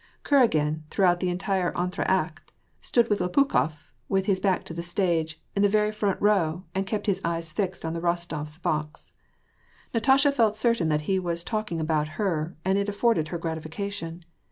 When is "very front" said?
5.69-6.19